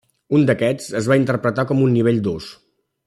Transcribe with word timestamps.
Un 0.37 0.45
d'aquests 0.49 0.87
es 1.01 1.09
va 1.11 1.19
interpretar 1.21 1.67
com 1.73 1.85
un 1.89 1.93
nivell 1.99 2.19
d’ús. 2.29 2.49